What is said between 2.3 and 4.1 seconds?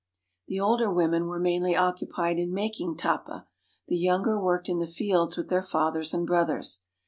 in mak ing lappa; the